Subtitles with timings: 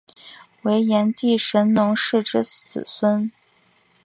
[0.63, 3.31] 为炎帝神农氏之子孙。